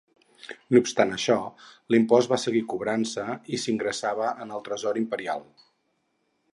[0.75, 1.35] No obstant això,
[1.95, 5.49] l'impost va seguir cobrant-se i s'ingressava en el tresor imperial.